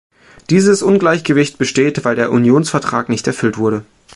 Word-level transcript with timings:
Dieses 0.49 0.81
Ungleichgewicht 0.81 1.59
besteht, 1.59 2.03
weil 2.03 2.15
der 2.15 2.31
Unionsvertrag 2.31 3.07
nicht 3.07 3.27
erfüllt 3.27 3.59
wurde. 3.59 3.85